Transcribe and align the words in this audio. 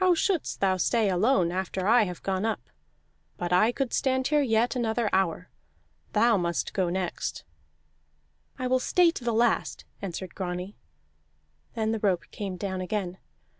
How 0.00 0.16
shouldst 0.16 0.58
thou 0.58 0.78
stay 0.78 1.08
alone 1.08 1.52
after 1.52 1.86
I 1.86 2.02
have 2.02 2.24
gone 2.24 2.44
up? 2.44 2.70
But 3.36 3.52
I 3.52 3.70
could 3.70 3.92
stand 3.92 4.26
here 4.26 4.42
yet 4.42 4.74
another 4.74 5.08
hour. 5.12 5.48
Thou 6.12 6.36
must 6.38 6.74
go 6.74 6.88
next." 6.90 7.44
"I 8.58 8.66
will 8.66 8.80
stay 8.80 9.12
to 9.12 9.22
the 9.22 9.32
last," 9.32 9.84
answered 10.02 10.34
Grani. 10.34 10.74
Then 11.74 11.92
the 11.92 12.00
rope 12.00 12.24
came 12.32 12.56
down 12.56 12.80
again. 12.80 13.18